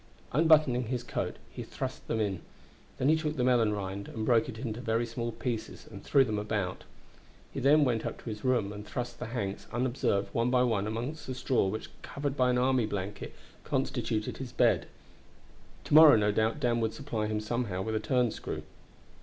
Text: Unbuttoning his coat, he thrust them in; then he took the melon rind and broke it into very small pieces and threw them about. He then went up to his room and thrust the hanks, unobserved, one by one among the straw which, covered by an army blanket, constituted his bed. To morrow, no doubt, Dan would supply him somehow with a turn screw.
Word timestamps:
Unbuttoning 0.31 0.85
his 0.87 1.03
coat, 1.03 1.35
he 1.51 1.61
thrust 1.61 2.07
them 2.07 2.19
in; 2.19 2.41
then 2.97 3.07
he 3.07 3.15
took 3.15 3.35
the 3.37 3.43
melon 3.43 3.71
rind 3.71 4.07
and 4.07 4.25
broke 4.25 4.49
it 4.49 4.57
into 4.57 4.81
very 4.81 5.05
small 5.05 5.31
pieces 5.31 5.85
and 5.91 6.03
threw 6.03 6.25
them 6.25 6.39
about. 6.39 6.85
He 7.53 7.59
then 7.59 7.83
went 7.83 8.03
up 8.03 8.17
to 8.17 8.29
his 8.31 8.43
room 8.43 8.73
and 8.73 8.83
thrust 8.83 9.19
the 9.19 9.27
hanks, 9.27 9.67
unobserved, 9.71 10.33
one 10.33 10.49
by 10.49 10.63
one 10.63 10.87
among 10.87 11.13
the 11.27 11.35
straw 11.35 11.67
which, 11.67 11.91
covered 12.01 12.35
by 12.35 12.49
an 12.49 12.57
army 12.57 12.87
blanket, 12.87 13.35
constituted 13.63 14.37
his 14.37 14.51
bed. 14.51 14.87
To 15.83 15.93
morrow, 15.93 16.15
no 16.15 16.31
doubt, 16.31 16.59
Dan 16.59 16.79
would 16.79 16.95
supply 16.95 17.27
him 17.27 17.39
somehow 17.39 17.83
with 17.83 17.93
a 17.93 17.99
turn 17.99 18.31
screw. 18.31 18.63